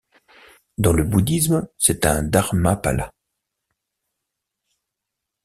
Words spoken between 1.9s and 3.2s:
un dharmapala.